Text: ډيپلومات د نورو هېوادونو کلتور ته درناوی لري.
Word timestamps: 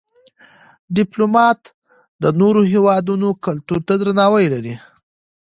ډيپلومات 0.95 1.61
د 2.21 2.25
نورو 2.39 2.61
هېوادونو 2.73 3.27
کلتور 3.45 3.79
ته 3.87 3.93
درناوی 4.01 4.45
لري. 4.53 4.75